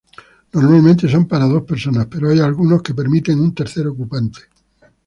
Normalmente 0.53 1.07
son 1.07 1.27
para 1.27 1.45
dos 1.45 1.61
personas, 1.61 2.07
pero 2.09 2.29
hay 2.31 2.39
algunos 2.39 2.81
que 2.81 2.95
permiten 2.95 3.39
un 3.39 3.53
tercer 3.53 3.85
ocupante. 3.85 4.39